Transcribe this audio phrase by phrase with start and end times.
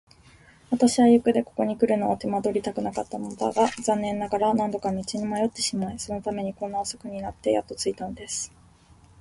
[0.71, 8.51] 私は雪でここにくるのを手間取りたくなかったのだが、残念ながら何度か道に迷ってしまい、そのためにこんなに遅くなってやっと着いたのです。